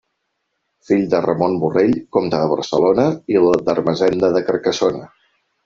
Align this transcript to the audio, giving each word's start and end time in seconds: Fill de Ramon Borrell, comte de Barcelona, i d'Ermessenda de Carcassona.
Fill 0.87 1.03
de 1.11 1.19
Ramon 1.25 1.57
Borrell, 1.65 1.93
comte 2.17 2.41
de 2.45 2.49
Barcelona, 2.55 3.07
i 3.37 3.39
d'Ermessenda 3.69 4.35
de 4.41 4.45
Carcassona. 4.51 5.09